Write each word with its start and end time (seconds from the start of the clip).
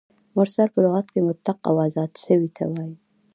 مرسل 0.35 0.67
په 0.73 0.79
لغت 0.85 1.07
کښي 1.09 1.21
مطلق 1.27 1.57
او 1.69 1.75
آزاد 1.87 2.11
سوي 2.25 2.49
ته 2.57 2.63
وايي. 2.73 2.95